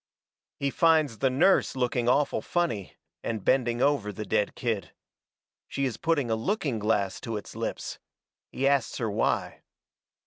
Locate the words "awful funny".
2.09-2.95